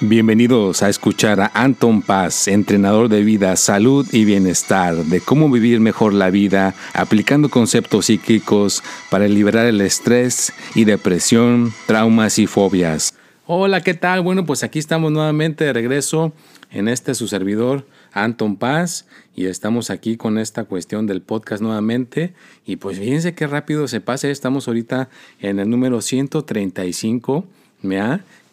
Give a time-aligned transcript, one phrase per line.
[0.00, 5.80] Bienvenidos a escuchar a Anton Paz, entrenador de vida, salud y bienestar, de cómo vivir
[5.80, 13.12] mejor la vida, aplicando conceptos psíquicos para liberar el estrés y depresión, traumas y fobias.
[13.46, 14.20] Hola, ¿qué tal?
[14.20, 16.32] Bueno, pues aquí estamos nuevamente de regreso
[16.70, 22.34] en este su servidor, Anton Paz, y estamos aquí con esta cuestión del podcast nuevamente.
[22.64, 25.08] Y pues fíjense qué rápido se pase, estamos ahorita
[25.40, 27.46] en el número 135,
[27.82, 27.98] ¿me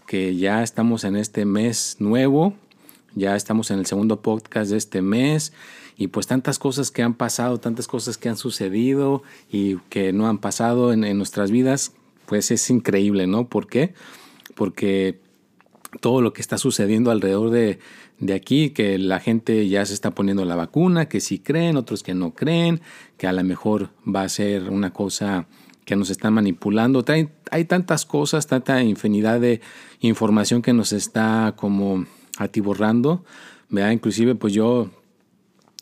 [0.05, 2.53] que ya estamos en este mes nuevo,
[3.15, 5.53] ya estamos en el segundo podcast de este mes
[5.97, 10.27] y pues tantas cosas que han pasado, tantas cosas que han sucedido y que no
[10.27, 11.93] han pasado en, nuestras vidas,
[12.25, 13.47] pues es increíble, ¿no?
[13.47, 13.93] ¿Por qué?
[14.55, 15.19] Porque
[16.01, 17.79] todo lo que está sucediendo alrededor de,
[18.19, 22.03] de, aquí, que la gente ya se está poniendo la vacuna, que sí creen, otros
[22.03, 22.81] que no creen,
[23.17, 25.47] que a lo mejor va a ser una cosa
[25.85, 27.05] que nos están manipulando.
[27.51, 29.61] Hay, tantas cosas, tanta infinidad de
[30.01, 32.05] información que nos está como
[32.37, 33.23] atiborrando.
[33.69, 33.91] ¿verdad?
[33.91, 34.89] Inclusive pues yo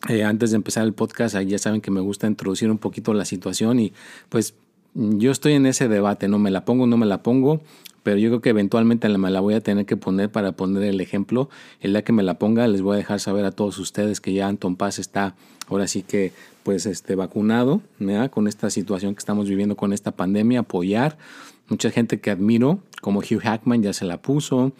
[0.08, 3.24] eh, antes de empezar el podcast, ya saben que me gusta introducir un poquito la
[3.24, 3.92] situación y
[4.28, 4.54] pues
[4.94, 7.62] yo estoy en ese debate, no me la pongo, no me la pongo,
[8.04, 11.00] pero yo creo que eventualmente me la voy a tener que poner para poner el
[11.00, 11.50] ejemplo.
[11.80, 14.32] El día que me la ponga les voy a dejar saber a todos ustedes que
[14.32, 15.34] ya Anton Paz está
[15.68, 17.82] ahora sí que pues este vacunado
[18.30, 21.18] con esta situación que estamos viviendo con esta pandemia, apoyar.
[21.68, 24.72] Mucha gente que admiro, como Hugh Hackman ya se la puso.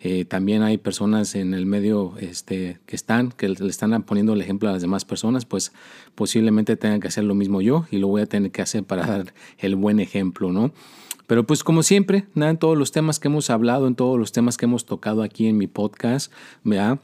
[0.00, 4.40] Eh, también hay personas en el medio este, que están, que le están poniendo el
[4.40, 5.72] ejemplo a las demás personas, pues
[6.16, 9.06] posiblemente tengan que hacer lo mismo yo y lo voy a tener que hacer para
[9.06, 10.72] dar el buen ejemplo, ¿no?
[11.30, 14.32] Pero pues como siempre, nada, en todos los temas que hemos hablado, en todos los
[14.32, 16.32] temas que hemos tocado aquí en mi podcast,
[16.64, 16.98] ¿verdad?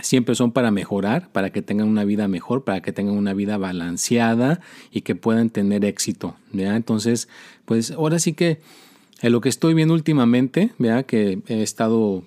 [0.00, 3.58] siempre son para mejorar, para que tengan una vida mejor, para que tengan una vida
[3.58, 4.60] balanceada
[4.92, 6.36] y que puedan tener éxito.
[6.52, 6.76] ¿verdad?
[6.76, 7.28] Entonces,
[7.64, 8.60] pues ahora sí que
[9.22, 11.04] lo que estoy viendo últimamente, ¿verdad?
[11.04, 12.22] que he estado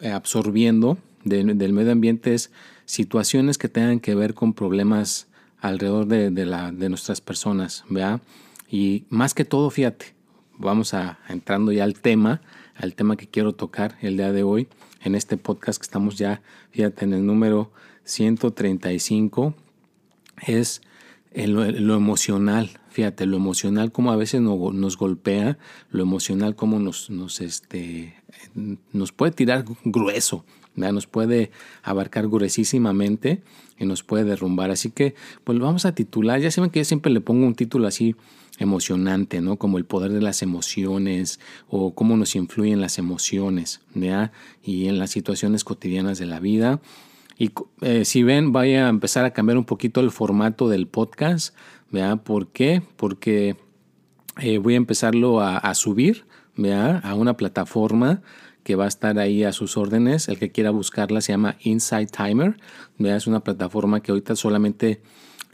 [0.00, 2.50] eh, absorbiendo del medio ambiente es
[2.84, 5.28] situaciones que tengan que ver con problemas
[5.62, 7.86] alrededor de, la, de nuestras personas.
[7.88, 8.20] ¿verdad?
[8.68, 10.13] Y más que todo, fíjate,
[10.58, 12.40] vamos a entrando ya al tema,
[12.76, 14.68] al tema que quiero tocar el día de hoy
[15.02, 17.70] en este podcast que estamos ya, fíjate, en el número
[18.04, 19.54] 135,
[20.46, 20.82] es
[21.34, 25.58] lo, emocional, fíjate, lo emocional como a veces nos golpea,
[25.90, 27.10] lo emocional como nos,
[27.40, 28.14] este,
[28.92, 30.44] nos puede tirar grueso,
[30.76, 31.50] nos puede
[31.82, 33.42] abarcar gruesísimamente
[33.78, 34.70] y nos puede derrumbar.
[34.70, 37.86] Así que, pues vamos a titular, ya saben que yo siempre le pongo un título
[37.86, 38.16] así
[38.58, 39.56] emocionante, ¿no?
[39.56, 44.32] Como el poder de las emociones o cómo nos influyen las emociones, ¿ya?
[44.62, 46.80] Y en las situaciones cotidianas de la vida.
[47.36, 47.50] Y
[47.80, 51.54] eh, si ven, voy a empezar a cambiar un poquito el formato del podcast,
[51.90, 52.16] ¿ya?
[52.16, 52.82] ¿Por qué?
[52.96, 53.56] Porque
[54.40, 56.26] eh, voy a empezarlo a, subir,
[56.56, 56.98] ¿ya?
[56.98, 58.22] A una plataforma
[58.62, 60.28] que va a estar ahí a sus órdenes.
[60.28, 62.56] El que quiera buscarla se llama Inside Timer.
[62.98, 63.16] ¿ya?
[63.16, 65.02] Es una plataforma que ahorita solamente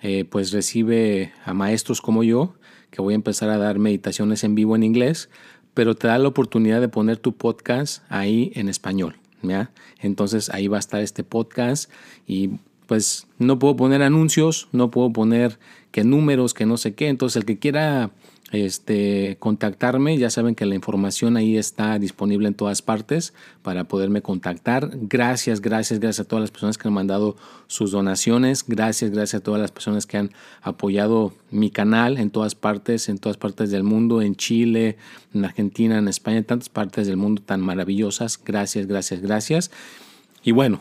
[0.00, 2.54] eh, pues recibe a maestros como yo
[2.90, 5.28] que voy a empezar a dar meditaciones en vivo en inglés,
[5.74, 9.16] pero te da la oportunidad de poner tu podcast ahí en español.
[10.00, 11.90] Entonces ahí va a estar este podcast
[12.26, 12.50] y
[12.86, 15.58] pues no puedo poner anuncios, no puedo poner
[15.92, 17.08] que números, que no sé qué.
[17.08, 18.10] Entonces el que quiera
[18.50, 20.18] este, contactarme.
[20.18, 24.90] Ya saben que la información ahí está disponible en todas partes para poderme contactar.
[24.92, 28.64] Gracias, gracias, gracias a todas las personas que han mandado sus donaciones.
[28.66, 30.30] Gracias, gracias a todas las personas que han
[30.62, 34.96] apoyado mi canal en todas partes, en todas partes del mundo, en Chile,
[35.34, 38.40] en Argentina, en España, en tantas partes del mundo tan maravillosas.
[38.44, 39.70] Gracias, gracias, gracias.
[40.42, 40.80] Y bueno,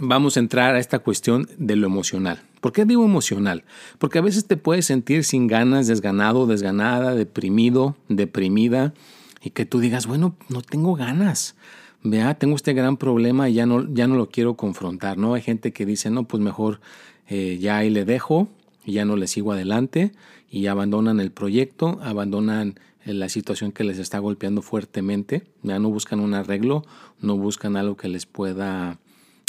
[0.00, 2.40] vamos a entrar a esta cuestión de lo emocional.
[2.66, 3.62] ¿Por qué digo emocional?
[4.00, 8.92] Porque a veces te puedes sentir sin ganas, desganado, desganada, deprimido, deprimida,
[9.40, 11.54] y que tú digas, bueno, no tengo ganas.
[12.02, 15.34] Vea, tengo este gran problema y ya no, ya no lo quiero confrontar, ¿no?
[15.34, 16.80] Hay gente que dice, no, pues mejor
[17.28, 18.48] eh, ya ahí le dejo,
[18.84, 20.10] y ya no le sigo adelante,
[20.50, 25.88] y abandonan el proyecto, abandonan eh, la situación que les está golpeando fuertemente, ya no
[25.90, 26.84] buscan un arreglo,
[27.20, 28.98] no buscan algo que les pueda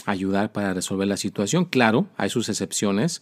[0.08, 1.66] ayudar para resolver la situación.
[1.66, 3.22] Claro, hay sus excepciones.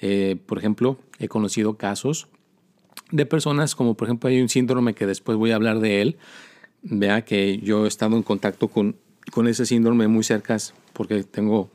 [0.00, 2.26] Eh, por ejemplo, he conocido casos
[3.10, 6.16] de personas como por ejemplo hay un síndrome que después voy a hablar de él.
[6.82, 8.96] Vea que yo he estado en contacto con,
[9.30, 10.56] con ese síndrome muy cerca
[10.92, 11.70] porque tengo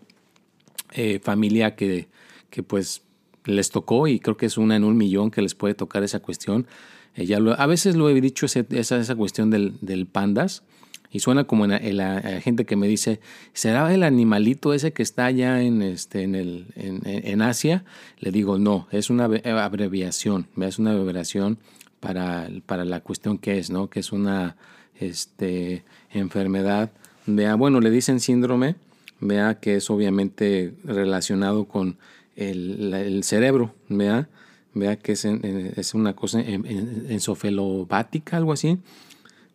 [0.91, 2.09] eh, familia que,
[2.49, 3.01] que pues
[3.45, 6.19] les tocó y creo que es una en un millón que les puede tocar esa
[6.19, 6.67] cuestión.
[7.15, 10.63] Eh, a veces lo he dicho, esa, esa cuestión del, del pandas.
[11.11, 13.19] Y suena como la, gente que me dice,
[13.53, 17.83] ¿será el animalito ese que está allá en, este, en, el, en, en Asia?
[18.19, 21.57] Le digo, no, es una abreviación, es una abreviación
[21.99, 23.89] para, para la cuestión que es, ¿no?
[23.89, 24.55] Que es una,
[24.99, 26.91] este, enfermedad.
[27.25, 28.75] Vea, bueno, le dicen síndrome,
[29.19, 31.97] vea que es obviamente relacionado con
[32.35, 34.29] el, cerebro, vea,
[34.73, 38.77] vea que es, es una cosa ensofelobática, algo así.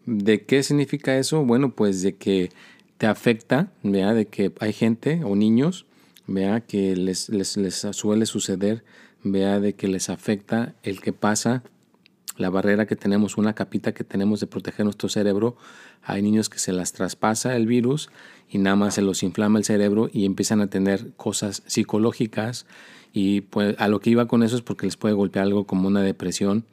[0.07, 1.45] ¿De qué significa eso?
[1.45, 2.51] Bueno, pues de que
[2.99, 5.87] te afecta, vea, de que hay gente o niños,
[6.27, 8.85] vea, que les, les, les suele suceder,
[9.23, 11.63] vea, de que les afecta el que pasa
[12.37, 15.57] la barrera que tenemos, una capita que tenemos de proteger nuestro cerebro.
[16.03, 18.11] Hay niños que se las traspasa el virus
[18.49, 22.67] y nada más se los inflama el cerebro y empiezan a tener cosas psicológicas
[23.13, 25.87] y pues a lo que iba con eso es porque les puede golpear algo como
[25.87, 26.65] una depresión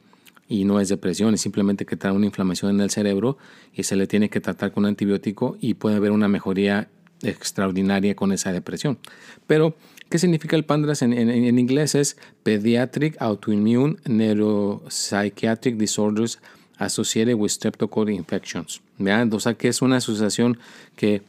[0.52, 3.38] y no es depresión, es simplemente que trae una inflamación en el cerebro
[3.72, 6.90] y se le tiene que tratar con un antibiótico y puede haber una mejoría
[7.22, 8.98] extraordinaria con esa depresión.
[9.46, 9.74] Pero
[10.10, 11.94] ¿Qué significa el PANDRAS en, en, inglés?
[11.94, 16.38] Es Pediatric Autoimmune Neuropsychiatric Disorders
[16.76, 18.82] Associated with Streptococcus Infections.
[18.98, 19.32] ¿Vean?
[19.32, 20.58] O sea, que es una asociación
[20.96, 21.22] que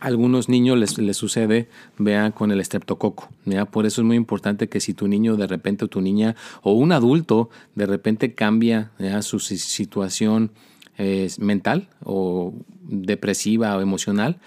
[0.00, 1.68] algunos niños les, les sucede,
[1.98, 3.28] vean, con el estreptococo.
[3.70, 6.72] Por eso es muy importante que si tu niño de repente o tu niña o
[6.72, 10.52] un adulto de repente cambia su situación
[10.98, 12.52] eh, mental o
[12.82, 14.38] depresiva o emocional,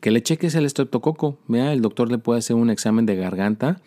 [0.00, 1.38] que le cheques el estreptococo.
[1.48, 3.80] Vea, el doctor le puede hacer un examen de garganta.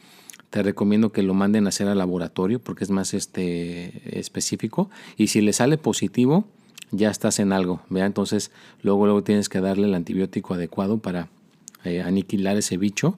[0.50, 4.90] Te recomiendo que lo manden a hacer al laboratorio porque es más este, específico.
[5.18, 6.46] Y si le sale positivo,
[6.92, 7.82] ya estás en algo.
[7.90, 8.52] Vea, entonces
[8.82, 11.30] luego, luego tienes que darle el antibiótico adecuado para
[11.84, 13.18] eh, aniquilar ese bicho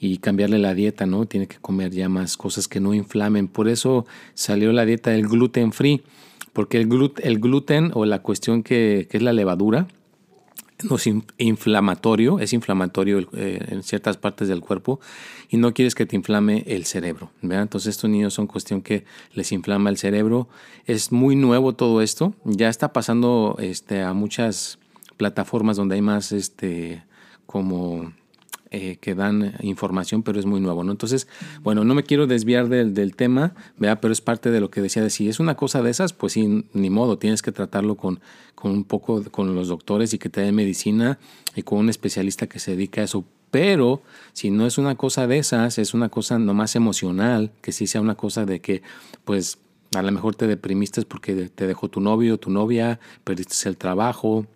[0.00, 1.26] y cambiarle la dieta, ¿no?
[1.26, 3.48] Tiene que comer ya más cosas que no inflamen.
[3.48, 6.02] Por eso salió la dieta del gluten free,
[6.52, 9.86] porque el, el gluten o la cuestión que es la levadura,
[10.88, 15.00] no es inflamatorio, es inflamatorio eh, en ciertas partes del cuerpo
[15.48, 17.30] y no quieres que te inflame el cerebro.
[17.42, 19.04] Entonces estos niños son cuestión que
[19.34, 20.48] les inflama el cerebro.
[20.86, 22.34] Es muy nuevo todo esto.
[22.44, 24.78] Ya está pasando este, a muchas
[25.16, 27.02] plataformas donde hay más este,
[27.46, 28.12] como
[28.72, 30.92] eh, que dan información, pero es muy nuevo, ¿no?
[30.92, 31.26] Entonces,
[31.62, 34.00] bueno, no me quiero desviar del, del tema, ¿vea?
[34.00, 36.34] pero es parte de lo que decía de si es una cosa de esas, pues
[36.34, 38.20] sí, ni modo, tienes que tratarlo con,
[38.54, 41.18] con un poco con los doctores y que te den medicina
[41.56, 43.24] y con un especialista que se dedica a eso.
[43.50, 44.02] Pero
[44.32, 48.00] si no es una cosa de esas, es una cosa nomás emocional, que sí sea
[48.00, 48.82] una cosa de que,
[49.24, 49.58] pues,
[49.96, 54.46] a lo mejor te deprimiste porque te dejó tu novio, tu novia, perdiste el trabajo,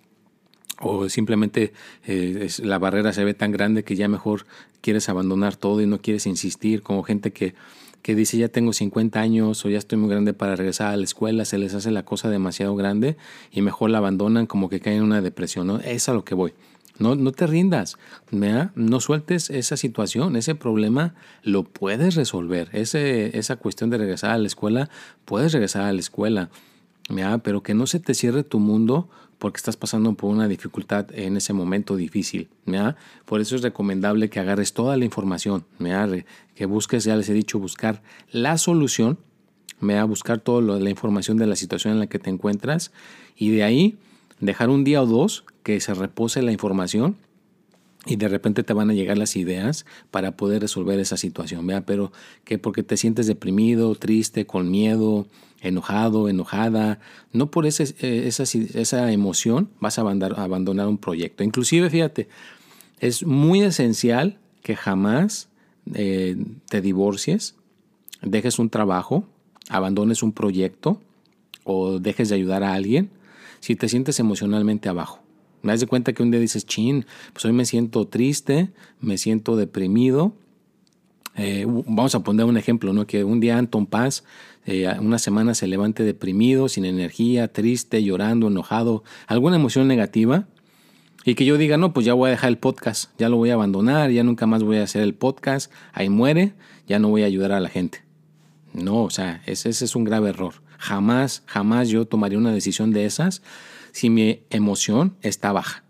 [0.81, 1.73] o simplemente
[2.05, 4.47] eh, la barrera se ve tan grande que ya mejor
[4.81, 7.55] quieres abandonar todo y no quieres insistir, como gente que,
[8.03, 11.05] que dice ya tengo 50 años o ya estoy muy grande para regresar a la
[11.05, 13.17] escuela, se les hace la cosa demasiado grande
[13.51, 15.79] y mejor la abandonan como que caen en una depresión, ¿no?
[15.79, 16.53] Es a lo que voy.
[16.99, 17.97] No, no te rindas,
[18.31, 24.39] no sueltes esa situación, ese problema lo puedes resolver, ese, esa cuestión de regresar a
[24.39, 24.91] la escuela,
[25.25, 26.51] puedes regresar a la escuela,
[27.43, 29.09] pero que no se te cierre tu mundo
[29.45, 32.49] porque estás pasando por una dificultad en ese momento difícil.
[33.27, 35.67] Por eso es recomendable que agarres toda la información,
[36.55, 38.01] que busques, ya les he dicho, buscar
[38.33, 39.19] la solución,
[40.09, 42.91] buscar toda la información de la situación en la que te encuentras
[43.37, 43.99] y de ahí
[44.41, 47.15] dejar un día o dos que se repose la información
[48.07, 51.87] y de repente te van a llegar las ideas para poder resolver esa situación, ¿vea?
[51.87, 52.13] Pero
[52.45, 55.27] que porque te sientes deprimido, triste, con miedo,
[55.61, 57.01] enojado, enojada,
[57.33, 61.43] no por eh, esa, esa emoción vas a abandonar un proyecto.
[61.43, 62.29] Inclusive, fíjate,
[63.01, 65.49] es muy esencial que jamás
[65.95, 66.37] eh,
[66.69, 67.55] te divorcies,
[68.23, 69.25] dejes un trabajo,
[69.69, 71.01] abandones un proyecto
[71.65, 73.11] o dejes de ayudar a alguien
[73.61, 75.24] si te sientes emocionalmente abajo.
[75.65, 79.57] Me das cuenta que un día dices, chin, pues hoy me siento triste, me siento
[79.57, 80.37] deprimido.
[81.37, 83.07] Eh, vamos a poner un ejemplo, ¿no?
[83.07, 84.25] Que un día Anton Paz,
[84.67, 90.47] eh, una semana se levante deprimido, sin energía, triste, llorando, enojado, alguna emoción negativa.
[91.25, 93.49] Y que yo diga, no, pues ya voy a dejar el podcast, ya lo voy
[93.49, 96.53] a abandonar, ya nunca más voy a hacer el podcast, ahí muere,
[96.87, 98.05] ya no voy a ayudar a la gente.
[98.75, 100.57] No, o sea, ese, ese es un grave error.
[100.77, 103.41] Jamás, jamás yo tomaría una decisión de esas
[103.95, 105.85] si mi emoción está baja.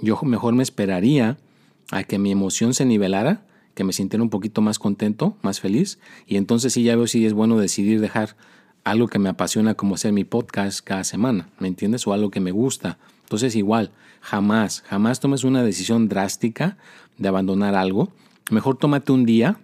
[0.00, 1.36] Yo mejor me esperaría
[1.90, 5.98] a que mi emoción se nivelara, que me sintiera un poquito más contento, más feliz,
[6.26, 8.36] y entonces sí ya veo si es bueno decidir dejar
[8.84, 12.06] algo que me apasiona como hacer mi podcast cada semana, ¿me entiendes?
[12.06, 12.96] O algo que me gusta.
[13.24, 13.90] Entonces igual,
[14.22, 16.78] jamás, jamás tomes una decisión drástica
[17.18, 18.10] de abandonar algo.
[18.50, 19.58] Mejor tómate un día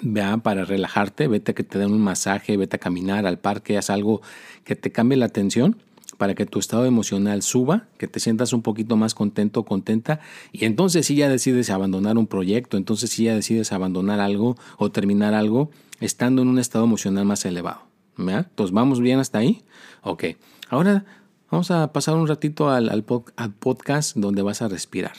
[0.00, 3.76] vea para relajarte, vete a que te den un masaje, vete a caminar al parque,
[3.76, 4.22] haz algo
[4.64, 5.76] que te cambie la atención
[6.24, 10.20] para que tu estado emocional suba, que te sientas un poquito más contento contenta
[10.52, 14.90] y entonces si ya decides abandonar un proyecto, entonces si ya decides abandonar algo o
[14.90, 17.82] terminar algo estando en un estado emocional más elevado.
[18.16, 18.46] ¿verdad?
[18.48, 19.64] Entonces vamos bien hasta ahí.
[20.00, 20.24] Ok,
[20.70, 21.04] ahora
[21.50, 25.12] Vamos a pasar un ratito al, al podcast donde vas a respirar.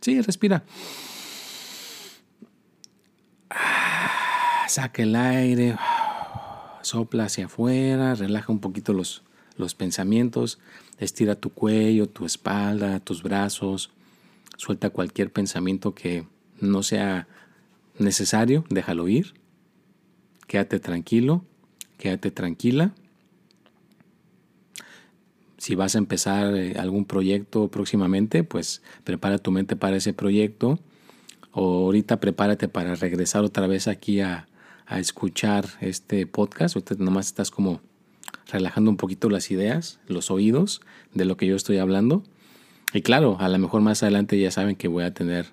[0.00, 0.64] Sí, respira.
[4.66, 5.76] Saca el aire,
[6.80, 9.22] sopla hacia afuera, relaja un poquito los,
[9.58, 10.58] los pensamientos,
[10.98, 13.90] estira tu cuello, tu espalda, tus brazos,
[14.56, 16.26] suelta cualquier pensamiento que
[16.60, 17.28] no sea
[17.98, 19.34] necesario, déjalo ir,
[20.46, 21.44] quédate tranquilo,
[21.98, 22.94] quédate tranquila.
[25.58, 30.78] Si vas a empezar eh, algún proyecto próximamente, pues prepara tu mente para ese proyecto.
[31.50, 34.46] O ahorita prepárate para regresar otra vez aquí a,
[34.86, 36.76] a escuchar este podcast.
[36.76, 37.80] Ahorita nomás estás como
[38.50, 40.80] relajando un poquito las ideas, los oídos
[41.14, 42.22] de lo que yo estoy hablando.
[42.92, 45.46] Y claro, a lo mejor más adelante ya saben que voy a tener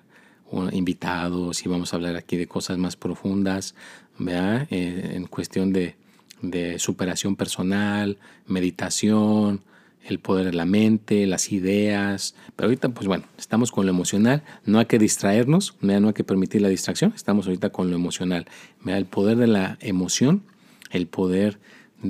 [0.72, 3.74] invitados y vamos a hablar aquí de cosas más profundas,
[4.18, 4.66] ¿verdad?
[4.70, 5.96] Eh, en cuestión de,
[6.40, 9.62] de superación personal, meditación,
[10.08, 12.34] el poder de la mente, las ideas.
[12.54, 14.42] Pero ahorita, pues bueno, estamos con lo emocional.
[14.64, 17.12] No hay que distraernos, no hay que permitir la distracción.
[17.14, 18.46] Estamos ahorita con lo emocional.
[18.86, 20.42] El poder de la emoción,
[20.90, 21.58] el poder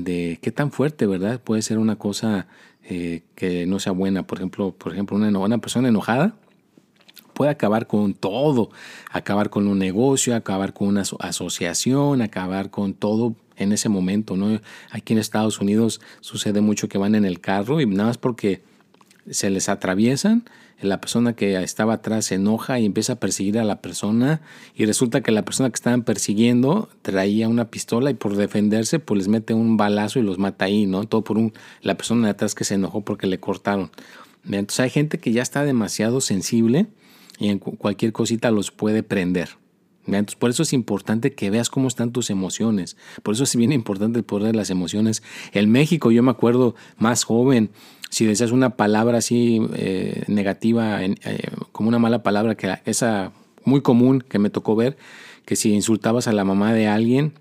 [0.04, 1.40] de qué tan fuerte, ¿verdad?
[1.40, 2.46] Puede ser una cosa
[2.84, 4.26] eh, que no sea buena.
[4.26, 6.34] Por ejemplo, por ejemplo una, una persona enojada
[7.36, 8.70] puede acabar con todo,
[9.10, 14.60] acabar con un negocio, acabar con una asociación, acabar con todo en ese momento, ¿no?
[14.90, 18.62] Aquí en Estados Unidos sucede mucho que van en el carro y nada más porque
[19.30, 20.44] se les atraviesan,
[20.80, 24.42] la persona que estaba atrás se enoja y empieza a perseguir a la persona
[24.74, 29.18] y resulta que la persona que estaban persiguiendo traía una pistola y por defenderse pues
[29.18, 31.04] les mete un balazo y los mata ahí, ¿no?
[31.04, 33.90] Todo por un, la persona de atrás que se enojó porque le cortaron.
[34.44, 36.86] Entonces hay gente que ya está demasiado sensible
[37.38, 39.50] y en cualquier cosita los puede prender.
[40.06, 42.96] Entonces, por eso es importante que veas cómo están tus emociones.
[43.22, 45.22] Por eso es bien importante el poder de las emociones.
[45.52, 47.70] En México, yo me acuerdo más joven,
[48.10, 51.14] si decías una palabra así eh, negativa, eh,
[51.72, 53.32] como una mala palabra, que esa
[53.64, 54.96] muy común que me tocó ver,
[55.44, 57.32] que si insultabas a la mamá de alguien,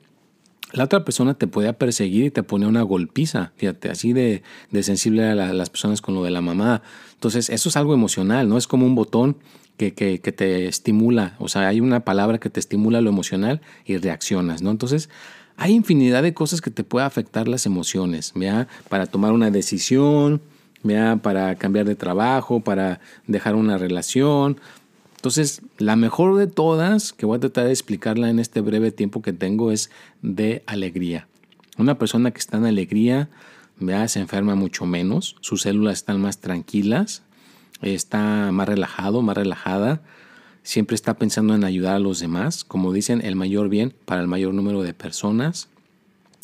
[0.76, 4.44] la otra persona te podía perseguir y te ponía una golpiza, fíjate, así de,
[4.82, 6.82] sensible a las personas con lo de la mamá.
[7.14, 8.58] Entonces, eso es algo emocional, ¿no?
[8.58, 9.38] Es como un botón
[9.78, 13.62] que, que, que, te estimula, o sea, hay una palabra que te estimula lo emocional
[13.86, 14.72] y reaccionas, ¿no?
[14.72, 15.10] Entonces,
[15.58, 18.68] hay infinidad de cosas que te pueden afectar las emociones, ¿ya?
[18.90, 20.42] Para tomar una decisión,
[20.84, 21.18] ¿ya?
[21.22, 24.60] Para cambiar de trabajo, para dejar una relación.
[25.26, 29.24] Entonces, la mejor de todas, que voy a tratar de explicarla en este breve tiempo
[29.24, 29.90] que tengo, es
[30.22, 31.28] de alegría.
[31.80, 33.28] Una persona que está en alegría,
[33.80, 34.08] ¿ya?
[34.08, 37.24] Se enferma mucho menos, sus células están más tranquilas,
[37.82, 40.04] está más relajado, más relajada,
[40.62, 44.28] siempre está pensando en ayudar a los demás, como dicen, el mayor bien para el
[44.28, 45.70] mayor número de personas.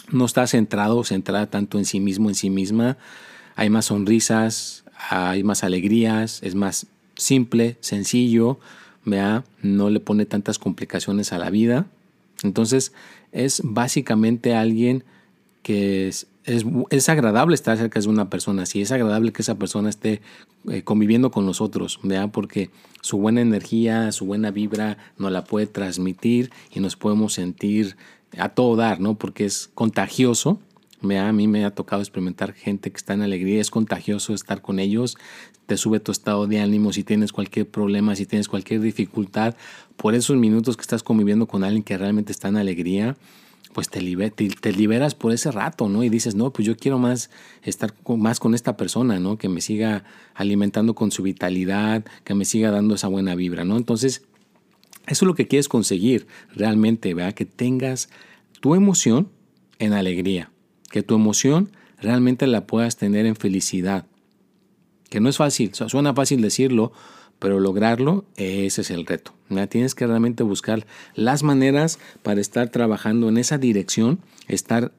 [0.10, 2.98] No está centrado, centrada tanto en sí mismo, en sí misma.
[3.56, 6.88] Hay más sonrisas, hay más alegrías, es más
[7.22, 8.60] simple, sencillo,
[9.06, 9.44] ¿vea?
[9.62, 11.88] no le pone tantas complicaciones a la vida.
[12.44, 12.94] Entonces
[13.32, 15.04] es básicamente alguien
[15.62, 19.90] que es, es, agradable estar cerca de una persona así, es agradable que esa persona
[19.90, 20.22] esté
[20.70, 22.00] eh, conviviendo con nosotros,
[22.32, 27.96] porque su buena energía, su buena vibra nos la puede transmitir y nos podemos sentir
[28.38, 29.16] a todo dar, ¿no?
[29.16, 30.60] porque es contagioso.
[31.04, 34.80] A mí me ha tocado experimentar gente que está en alegría, es contagioso estar con
[34.80, 35.18] ellos,
[35.66, 39.56] te sube tu estado de ánimo si tienes cualquier problema, si tienes cualquier dificultad,
[39.98, 43.18] por esos minutos que estás conviviendo con alguien que realmente está en alegría,
[43.74, 46.04] pues te, te, liberas por ese rato, ¿no?
[46.04, 47.30] Y dices, no, pues yo quiero más
[47.64, 49.38] estar más con esta persona, ¿no?
[49.38, 50.04] Que me siga
[50.36, 53.78] alimentando con su vitalidad, que me siga dando esa buena vibra, ¿no?
[53.78, 54.24] Entonces,
[55.08, 57.34] eso es lo que quieres conseguir realmente, ¿verdad?
[57.34, 58.10] Que tengas
[58.60, 59.30] tu emoción
[59.80, 60.52] en alegría,
[60.92, 64.06] que tu emoción realmente la puedas tener en felicidad.
[65.10, 66.92] Que no es fácil, suena fácil decirlo,
[67.40, 69.34] pero lograrlo, ese es el reto.
[69.70, 74.94] Tienes que realmente buscar las maneras para estar trabajando en esa dirección, estar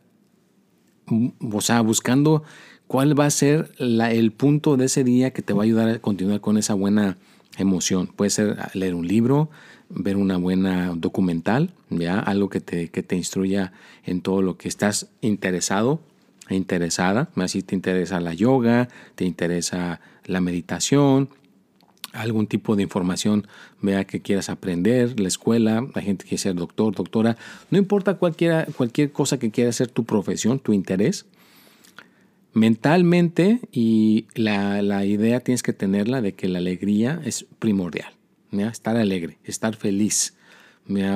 [1.51, 2.43] o sea, buscando
[2.87, 5.99] cuál va a ser el punto de ese día que te va a ayudar a
[6.01, 7.17] continuar con esa buena
[7.59, 8.07] emoción.
[8.07, 9.51] Puede ser leer un libro,
[9.95, 12.19] ver una buena documental, ¿ya?
[12.19, 13.73] algo que te, que te instruya
[14.05, 16.01] en todo lo que estás interesado
[16.49, 17.31] e interesada.
[17.37, 21.29] Así te interesa la yoga, te interesa la meditación,
[22.13, 23.47] algún tipo de información
[23.81, 27.37] vea que quieras aprender, la escuela, la gente que quiere ser doctor, doctora,
[27.71, 31.27] no importa cualquiera, cualquier cosa que quiera ser tu profesión, tu interés,
[32.53, 38.13] mentalmente y la, idea tienes que tenerla de que la alegría es primordial,
[38.61, 40.35] estar alegre, estar feliz,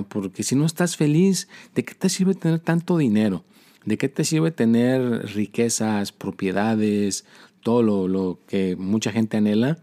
[0.08, 3.44] porque si no estás feliz, ¿de qué te sirve tener tanto dinero?
[3.84, 5.02] ¿De qué te sirve tener
[5.34, 7.24] riquezas, propiedades,
[7.62, 9.78] todo lo, que mucha gente anhela,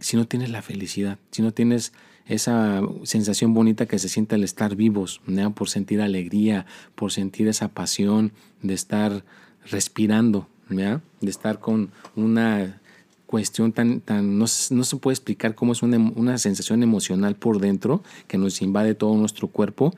[0.00, 1.92] si no tienes la felicidad, si no tienes
[2.26, 5.20] esa sensación bonita que se siente al estar vivos,
[5.54, 8.32] por sentir alegría, por sentir esa pasión
[8.62, 9.24] de estar
[9.64, 12.80] respirando, de estar con una
[13.26, 18.02] cuestión tan, tan no, se puede explicar cómo es una, una, sensación emocional por dentro
[18.28, 19.94] que nos invade todo nuestro cuerpo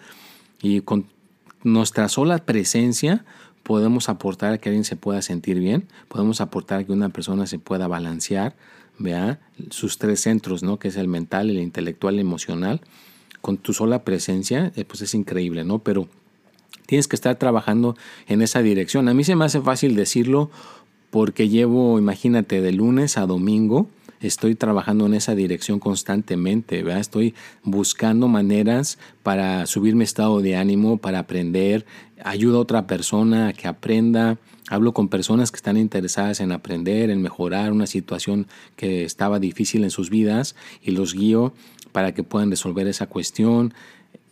[0.62, 1.06] y con
[1.62, 3.24] nuestra sola presencia
[3.62, 7.46] podemos aportar a que alguien se pueda sentir bien, podemos aportar a que una persona
[7.46, 8.56] se pueda balancear,
[8.98, 10.78] vea sus tres centros, ¿no?
[10.78, 12.80] Que es el mental, el intelectual, el emocional.
[13.40, 15.80] Con tu sola presencia, eh, pues es increíble, ¿no?
[15.80, 16.08] Pero
[16.86, 17.94] tienes que estar trabajando
[18.26, 19.08] en esa dirección.
[19.08, 20.50] A mí se me hace fácil decirlo
[21.10, 23.88] porque llevo, imagínate, de lunes a domingo
[24.20, 27.00] estoy trabajando en esa dirección constantemente, ¿verdad?
[27.00, 31.86] Estoy buscando maneras para subir mi estado de ánimo, para aprender,
[32.24, 34.38] ayudo a otra persona a que aprenda,
[34.68, 38.46] hablo con personas que están interesadas en aprender, en mejorar una situación
[38.76, 41.52] que estaba difícil en sus vidas y los guío
[41.92, 43.72] para que puedan resolver esa cuestión.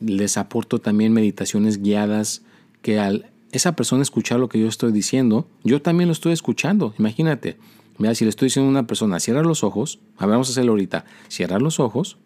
[0.01, 2.43] Les aporto también meditaciones guiadas
[2.83, 6.95] que al esa persona escuchar lo que yo estoy diciendo, yo también lo estoy escuchando.
[6.99, 7.59] Imagínate,
[7.99, 10.51] Mira, si le estoy diciendo a una persona, cierra los ojos, a ver, vamos a
[10.53, 12.19] hacerlo ahorita, cierra los ojos,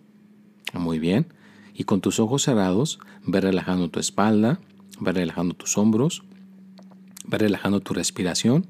[0.73, 1.33] muy bien,
[1.75, 4.61] y con tus ojos cerrados, ve relajando tu espalda,
[4.99, 6.25] ve relajando tus hombros,
[7.27, 8.67] ve relajando tu respiración,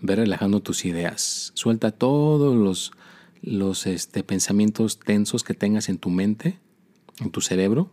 [0.00, 1.50] ve relajando tus ideas.
[1.54, 2.92] Suelta todos los,
[3.42, 6.60] los este, pensamientos tensos que tengas en tu mente,
[7.20, 7.90] en tu cerebro,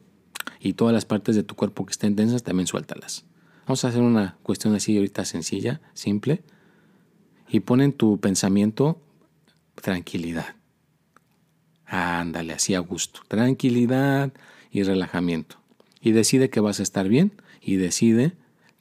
[0.59, 3.25] y todas las partes de tu cuerpo que estén tensas, también suéltalas.
[3.65, 6.43] Vamos a hacer una cuestión así ahorita sencilla, simple
[7.49, 8.99] y pon en tu pensamiento
[9.75, 10.55] tranquilidad.
[11.85, 13.21] Ándale, así a gusto.
[13.27, 14.33] Tranquilidad
[14.71, 15.57] y relajamiento.
[16.01, 17.31] Y decide que vas a estar bien
[17.61, 18.33] y decide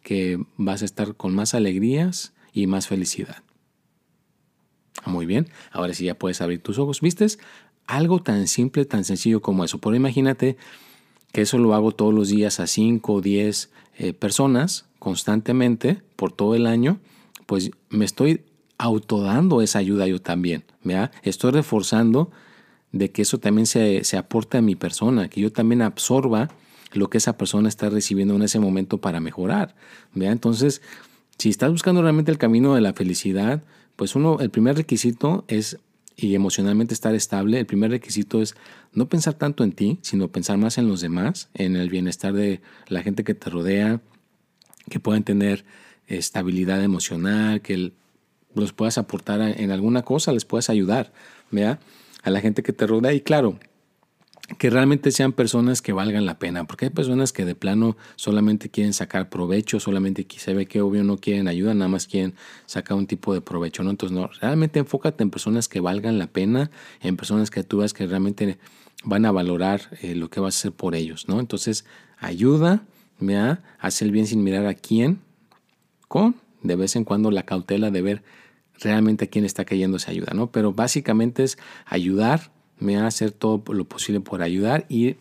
[0.02, 3.42] que vas a estar con más alegrías y más felicidad.
[5.06, 7.00] Muy bien, ahora sí ya puedes abrir tus ojos.
[7.00, 7.38] ¿Vistes?
[7.86, 9.78] Algo tan simple, tan sencillo como eso.
[9.78, 10.56] Por imagínate
[11.32, 16.32] que eso lo hago todos los días a 5 o 10 eh, personas constantemente por
[16.32, 16.98] todo el año,
[17.46, 18.42] pues me estoy
[18.78, 20.64] autodando esa ayuda yo también.
[21.22, 22.30] Estoy reforzando
[22.92, 26.48] de que eso también se, se aporta a mi persona, que yo también absorba
[26.92, 29.74] lo que esa persona está recibiendo en ese momento para mejorar.
[30.14, 30.80] Entonces,
[31.38, 33.62] si estás buscando realmente el camino de la felicidad,
[33.96, 35.78] pues uno, el primer requisito es,
[36.16, 38.54] y emocionalmente estar estable, el primer requisito es
[38.92, 42.60] no pensar tanto en ti, sino pensar más en los demás, en el bienestar de
[42.88, 44.00] la gente que te rodea,
[44.88, 45.64] que puedan tener
[46.06, 47.92] estabilidad emocional, que
[48.54, 51.12] los puedas aportar en alguna cosa, les puedas ayudar,
[51.50, 51.80] ¿vea?
[52.22, 53.58] A la gente que te rodea y claro,
[54.58, 58.68] que realmente sean personas que valgan la pena, porque hay personas que de plano solamente
[58.68, 62.34] quieren sacar provecho, solamente se ve que obvio no quieren ayuda, nada más quieren
[62.66, 63.90] sacar un tipo de provecho, ¿no?
[63.90, 67.94] Entonces, no, realmente enfócate en personas que valgan la pena, en personas que tú ves
[67.94, 68.58] que realmente
[69.02, 71.40] van a valorar eh, lo que vas a hacer por ellos, ¿no?
[71.40, 71.86] Entonces,
[72.18, 72.84] ayuda,
[73.20, 73.62] ¿vea?
[73.78, 75.20] Haz el bien sin mirar a quién,
[76.06, 78.22] con de vez en cuando la cautela de ver
[78.80, 80.50] realmente a quién está cayendo esa ayuda, ¿no?
[80.50, 85.16] Pero básicamente es ayudar, me va a hacer todo lo posible por ayudar y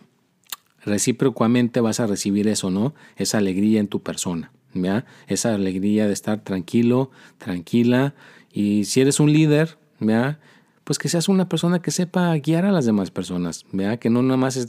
[0.84, 2.94] recíprocamente vas a recibir eso, ¿no?
[3.16, 5.06] Esa alegría en tu persona, ¿ya?
[5.28, 8.14] Esa alegría de estar tranquilo, tranquila
[8.52, 10.40] y si eres un líder, ¿ya?
[10.84, 13.98] Pues que seas una persona que sepa guiar a las demás personas, ¿ya?
[13.98, 14.68] Que no nada más es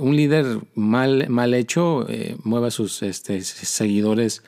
[0.00, 4.42] un líder mal, mal hecho, eh, mueva a sus este, seguidores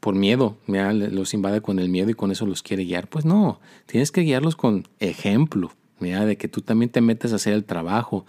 [0.00, 3.08] por miedo, los invade con el miedo y con eso los quiere guiar.
[3.08, 7.54] Pues no, tienes que guiarlos con ejemplo, de que tú también te metes a hacer
[7.54, 8.26] el trabajo,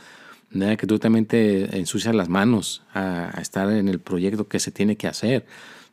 [0.51, 4.71] de que tú también te ensucias las manos a, estar en el proyecto que se
[4.71, 5.45] tiene que hacer,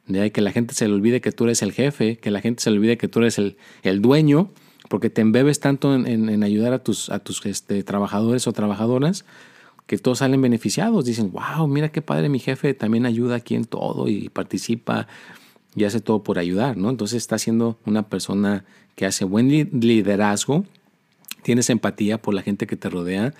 [0.06, 2.62] de que la gente se le olvide que tú eres el jefe, que la gente
[2.62, 3.56] se le olvide que tú eres el,
[4.02, 4.50] dueño,
[4.88, 9.24] porque te embebes tanto en, ayudar a tus, a tus este, trabajadores o trabajadoras
[9.87, 11.04] que todos salen beneficiados.
[11.04, 15.08] Dicen, wow, mira qué padre, mi jefe también ayuda aquí en todo y participa
[15.74, 16.90] y hace todo por ayudar, ¿no?
[16.90, 20.66] Entonces está siendo una persona que hace buen liderazgo,
[21.42, 23.35] tienes empatía por la gente que te rodea,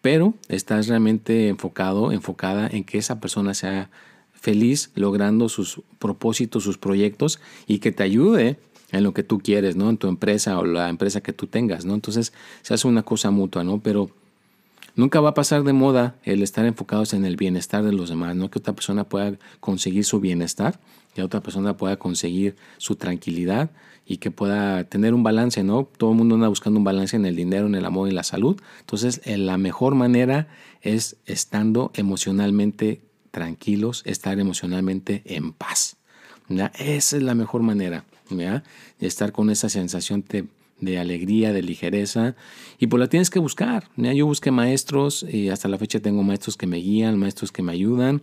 [0.00, 3.90] pero estás realmente enfocado, enfocada en que esa persona sea
[4.32, 8.58] feliz logrando sus propósitos, sus proyectos y que te ayude
[8.90, 9.88] en lo que tú quieres, ¿no?
[9.88, 11.94] En tu empresa o la empresa que tú tengas, ¿no?
[11.94, 13.80] Entonces se hace una cosa mutua, ¿no?
[13.80, 14.10] Pero
[14.96, 18.36] nunca va a pasar de moda el estar enfocados en el bienestar de los demás,
[18.36, 18.50] ¿no?
[18.50, 20.78] Que otra persona pueda conseguir su bienestar
[21.14, 23.70] que otra persona pueda conseguir su tranquilidad
[24.06, 25.88] y que pueda tener un balance, ¿no?
[25.96, 28.24] Todo el mundo anda buscando un balance en el dinero, en el amor y la
[28.24, 28.60] salud.
[28.80, 30.48] Entonces, eh, la mejor manera
[30.80, 35.96] es estando emocionalmente tranquilos, estar emocionalmente en paz.
[36.48, 38.04] Esa es la mejor manera.
[38.30, 38.64] ¿ya?
[38.98, 40.46] Y estar con esa sensación de,
[40.82, 42.36] de, alegría, de ligereza.
[42.78, 43.88] Y pues la tienes que buscar.
[43.96, 44.12] ¿ya?
[44.12, 47.72] Yo busqué maestros y hasta la fecha tengo maestros que me guían, maestros que me
[47.72, 48.20] ayudan.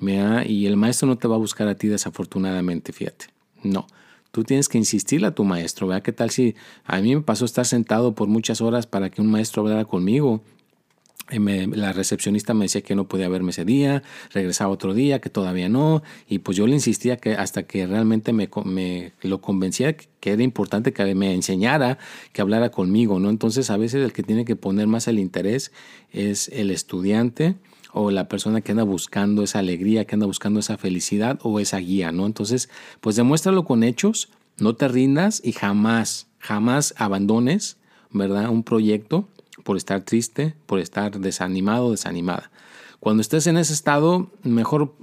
[0.00, 0.44] ¿ya?
[0.44, 3.26] Y el maestro no te va a buscar a ti desafortunadamente, fíjate.
[3.62, 3.86] No.
[4.32, 6.02] Tú tienes que insistirle a tu maestro, ¿verdad?
[6.02, 9.30] ¿Qué tal si a mí me pasó estar sentado por muchas horas para que un
[9.30, 10.42] maestro hablara conmigo
[11.30, 15.68] la recepcionista me decía que no podía verme ese día, regresaba otro día, que todavía
[15.68, 20.32] no, y pues yo le insistía que hasta que realmente me, me, lo convencía que
[20.32, 21.98] era importante que me enseñara,
[22.32, 23.30] que hablara conmigo, ¿no?
[23.30, 25.72] Entonces a veces el que tiene que poner más el interés
[26.12, 27.56] es el estudiante
[27.92, 31.78] o la persona que anda buscando esa alegría, que anda buscando esa felicidad o esa
[31.78, 32.26] guía, ¿no?
[32.26, 32.68] Entonces,
[33.00, 37.78] pues demuéstralo con hechos, no te rindas y jamás, jamás abandones,
[38.10, 38.50] ¿verdad?
[38.50, 39.28] Un proyecto
[39.64, 42.50] por estar triste, por estar desanimado, desanimada.
[43.00, 44.94] Cuando estés en ese estado, mejor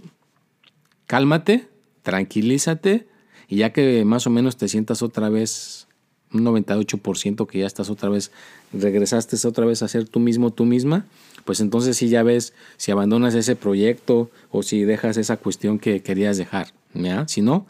[1.07, 1.67] cálmate,
[2.03, 3.07] tranquilízate
[3.47, 5.87] y ya que más o menos te sientas otra vez
[6.33, 8.31] un 98% que ya estás otra vez,
[8.73, 11.05] regresaste otra vez a ser tú mismo, tú misma,
[11.45, 16.01] pues entonces sí ya ves si abandonas ese proyecto o si dejas esa cuestión que
[16.01, 16.73] querías dejar.
[16.93, 17.27] ¿ya?
[17.27, 17.65] Si no,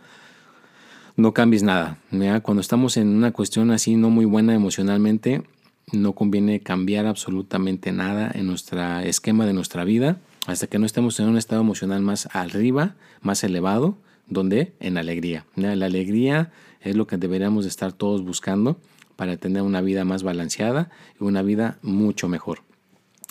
[1.15, 1.99] no cambies nada.
[2.11, 2.39] ¿ya?
[2.41, 5.43] Cuando estamos en una cuestión así no muy buena emocionalmente,
[5.91, 11.19] no conviene cambiar absolutamente nada en nuestro esquema de nuestra vida hasta que no estemos
[11.19, 13.97] en un estado emocional más arriba, más elevado,
[14.27, 15.45] donde en alegría.
[15.55, 18.79] La alegría es lo que deberíamos estar todos buscando
[19.15, 22.61] para tener una vida más balanceada y una vida mucho mejor.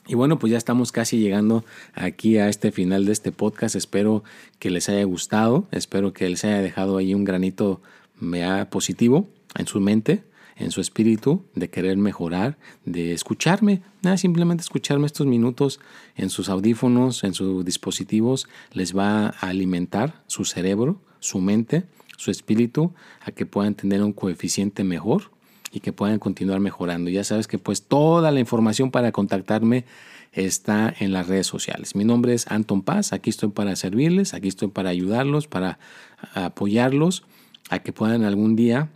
[0.07, 1.65] Y bueno, pues ya estamos casi llegando
[1.95, 3.77] aquí a este final de este podcast.
[3.77, 4.25] Espero
[4.59, 7.83] que les haya gustado, espero que les haya dejado ahí un granito
[8.71, 10.23] positivo en su mente
[10.57, 15.81] en su espíritu de querer mejorar, de escucharme, nada, simplemente escucharme estos minutos
[16.17, 21.85] en sus audífonos, en sus dispositivos, les va a alimentar su cerebro, su mente,
[22.17, 25.31] su espíritu, a que puedan tener un coeficiente mejor
[25.73, 27.11] y que puedan continuar mejorando.
[27.11, 29.85] Ya sabes que pues toda la información para contactarme
[30.33, 31.95] está en las redes sociales.
[31.95, 35.79] Mi nombre es Anton Paz, aquí estoy para servirles, aquí estoy para ayudarlos, para
[36.35, 37.25] apoyarlos
[37.69, 38.89] a que puedan algún día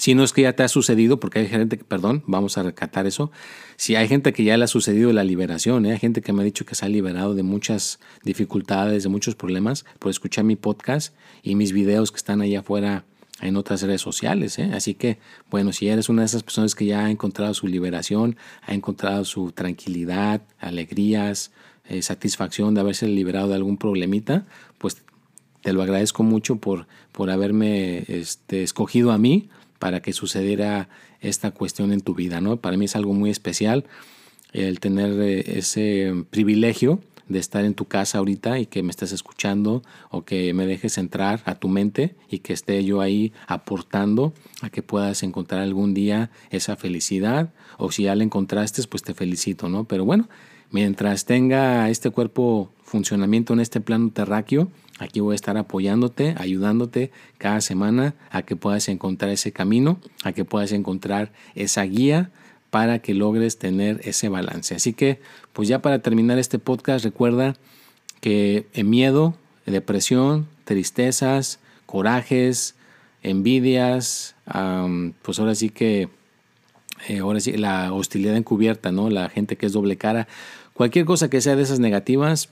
[0.00, 2.62] si no es que ya te ha sucedido, porque hay gente que, perdón, vamos a
[2.62, 3.30] recatar eso.
[3.76, 5.92] Si hay gente que ya le ha sucedido la liberación, ¿eh?
[5.92, 9.34] hay gente que me ha dicho que se ha liberado de muchas dificultades, de muchos
[9.34, 13.04] problemas por escuchar mi podcast y mis videos que están allá afuera
[13.42, 14.58] en otras redes sociales.
[14.58, 14.70] ¿eh?
[14.72, 15.18] Así que,
[15.50, 19.26] bueno, si eres una de esas personas que ya ha encontrado su liberación, ha encontrado
[19.26, 21.52] su tranquilidad, alegrías,
[21.84, 24.46] eh, satisfacción de haberse liberado de algún problemita,
[24.78, 25.02] pues
[25.60, 30.88] te lo agradezco mucho por, por haberme este, escogido a mí para que sucediera
[31.20, 32.58] esta cuestión en tu vida, ¿no?
[32.58, 33.86] Para mí es algo muy especial
[34.52, 39.12] el tener eh, ese privilegio de estar en tu casa ahorita y que me estés
[39.12, 44.34] escuchando o que me dejes entrar a tu mente y que esté yo ahí aportando
[44.62, 49.14] a que puedas encontrar algún día esa felicidad o si ya la encontraste pues te
[49.14, 49.84] felicito, ¿no?
[49.84, 50.28] Pero bueno,
[50.70, 54.68] mientras tenga este cuerpo funcionamiento en este plano terráqueo,
[55.00, 60.32] Aquí voy a estar apoyándote, ayudándote cada semana a que puedas encontrar ese camino, a
[60.32, 62.30] que puedas encontrar esa guía
[62.68, 64.74] para que logres tener ese balance.
[64.74, 65.18] Así que,
[65.54, 67.56] pues ya para terminar este podcast, recuerda
[68.20, 69.34] que miedo,
[69.64, 72.74] depresión, tristezas, corajes,
[73.22, 74.34] envidias,
[75.22, 76.10] pues ahora sí que,
[77.08, 79.08] eh, ahora sí, la hostilidad encubierta, ¿no?
[79.08, 80.28] La gente que es doble cara,
[80.74, 82.50] cualquier cosa que sea de esas negativas,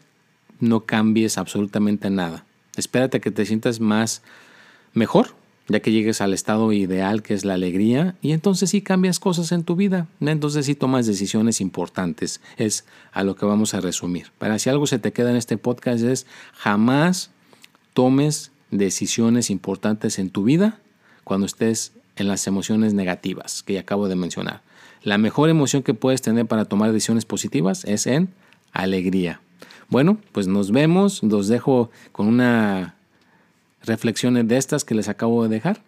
[0.60, 2.44] no cambies absolutamente nada.
[2.76, 4.22] Espérate a que te sientas más
[4.94, 5.34] mejor,
[5.68, 9.52] ya que llegues al estado ideal que es la alegría, y entonces sí cambias cosas
[9.52, 14.28] en tu vida, entonces sí tomas decisiones importantes, es a lo que vamos a resumir.
[14.38, 17.30] Para si algo se te queda en este podcast es jamás
[17.92, 20.78] tomes decisiones importantes en tu vida
[21.24, 24.62] cuando estés en las emociones negativas que ya acabo de mencionar.
[25.02, 28.30] La mejor emoción que puedes tener para tomar decisiones positivas es en
[28.72, 29.40] alegría.
[29.88, 31.22] Bueno, pues nos vemos.
[31.22, 32.94] Los dejo con una
[33.82, 35.80] reflexión de estas que les acabo de dejar.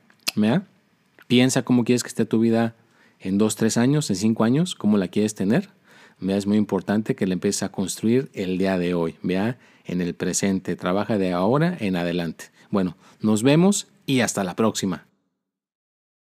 [1.26, 2.74] Piensa cómo quieres que esté tu vida
[3.20, 5.68] en dos, tres años, en cinco años, cómo la quieres tener.
[6.26, 10.14] Es muy importante que la empieces a construir el día de hoy, vea, en el
[10.14, 10.76] presente.
[10.76, 12.46] Trabaja de ahora en adelante.
[12.70, 15.06] Bueno, nos vemos y hasta la próxima.